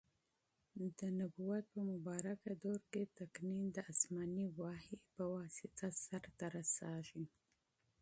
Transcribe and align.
د 0.97 0.99
نبوت 1.19 1.63
په 1.73 1.79
مبارکه 1.91 2.51
دور 2.63 2.81
کي 2.91 3.03
تقنین 3.19 3.63
د 3.71 3.77
اسماني 3.91 4.45
وحي 4.59 4.97
په 5.13 5.23
واسطه 5.35 5.87
سرته 6.05 6.45
رسیږي. 6.57 7.25